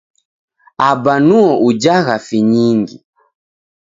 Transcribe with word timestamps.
Aba 0.89 1.13
nuo 1.27 1.51
ujagha 1.67 2.15
finyingi. 2.27 2.97